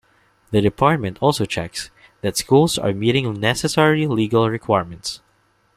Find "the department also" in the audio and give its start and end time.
0.49-1.45